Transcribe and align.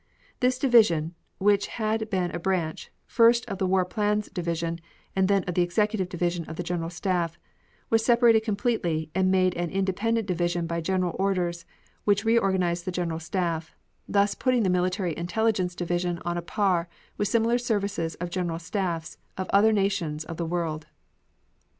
This 0.39 0.57
division, 0.57 1.13
which 1.37 1.67
had 1.67 2.09
been 2.09 2.31
a 2.31 2.39
branch, 2.39 2.89
first 3.05 3.45
of 3.47 3.59
the 3.59 3.67
War 3.67 3.85
Plans 3.85 4.29
Division 4.31 4.79
and 5.15 5.27
then 5.27 5.43
of 5.43 5.53
the 5.53 5.61
Executive 5.61 6.09
Division 6.09 6.43
of 6.45 6.55
the 6.55 6.63
General 6.63 6.89
Staff, 6.89 7.37
was 7.91 8.03
separated 8.03 8.39
completely 8.41 9.11
and 9.13 9.29
made 9.29 9.53
an 9.53 9.69
independent 9.69 10.25
division 10.27 10.65
by 10.65 10.81
general 10.81 11.15
orders 11.19 11.65
which 12.03 12.25
reorganized 12.25 12.85
the 12.85 12.91
General 12.91 13.19
Staff, 13.19 13.75
thus 14.09 14.33
putting 14.33 14.63
the 14.63 14.71
Military 14.71 15.15
Intelligence 15.15 15.75
Division 15.75 16.19
on 16.25 16.35
a 16.35 16.41
par 16.41 16.89
with 17.15 17.27
similar 17.27 17.59
services 17.59 18.15
of 18.15 18.31
general 18.31 18.57
staffs 18.57 19.19
of 19.37 19.47
other 19.53 19.71
nations 19.71 20.25
of 20.25 20.37
the 20.37 20.45
world. 20.47 20.87